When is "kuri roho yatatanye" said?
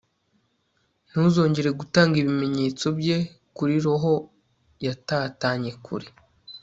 3.55-5.71